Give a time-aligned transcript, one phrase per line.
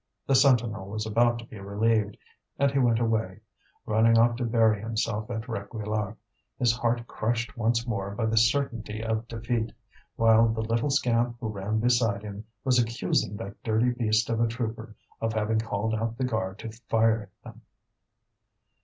[0.25, 2.17] The sentinel was about to be relieved,
[2.57, 3.41] and he went away,
[3.85, 6.15] running off to bury himself at Réquillart,
[6.57, 9.71] his heart crushed once more by the certainty of defeat;
[10.15, 14.47] while the little scamp who ran beside him was accusing that dirty beast of a
[14.47, 17.61] trooper of having called out the guard to fire at them.